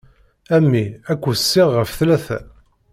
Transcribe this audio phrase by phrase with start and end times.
[0.55, 2.39] A mmi ad k-weṣṣiɣ ɣef tlata.